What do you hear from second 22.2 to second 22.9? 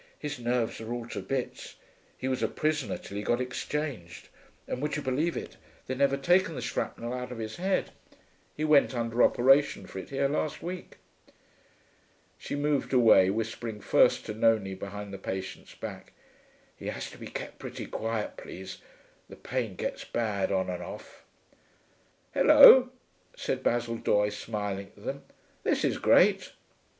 'Hullo,'